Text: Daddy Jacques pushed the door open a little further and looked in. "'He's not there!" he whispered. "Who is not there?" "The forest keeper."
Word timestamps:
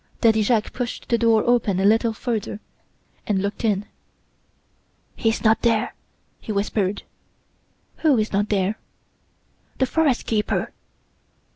Daddy 0.21 0.41
Jacques 0.41 0.73
pushed 0.73 1.07
the 1.09 1.17
door 1.19 1.43
open 1.43 1.79
a 1.79 1.85
little 1.85 2.11
further 2.11 2.59
and 3.27 3.39
looked 3.39 3.63
in. 3.63 3.85
"'He's 5.15 5.43
not 5.43 5.61
there!" 5.61 5.93
he 6.39 6.51
whispered. 6.51 7.03
"Who 7.97 8.17
is 8.17 8.33
not 8.33 8.49
there?" 8.49 8.79
"The 9.77 9.85
forest 9.85 10.25
keeper." 10.25 10.71